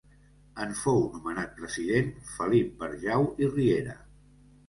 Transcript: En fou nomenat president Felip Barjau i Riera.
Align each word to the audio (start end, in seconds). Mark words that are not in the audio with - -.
En 0.63 0.71
fou 0.79 1.01
nomenat 1.17 1.51
president 1.59 2.09
Felip 2.31 2.73
Barjau 2.81 3.27
i 3.45 3.51
Riera. 3.53 3.95